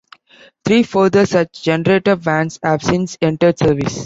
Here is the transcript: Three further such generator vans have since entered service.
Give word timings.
Three 0.65 0.81
further 0.81 1.27
such 1.27 1.61
generator 1.61 2.15
vans 2.15 2.57
have 2.63 2.81
since 2.81 3.19
entered 3.21 3.59
service. 3.59 3.99